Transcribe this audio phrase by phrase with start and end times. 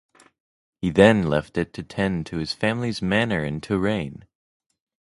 [0.81, 4.25] He then left it to tend to his family's manor in Touraine.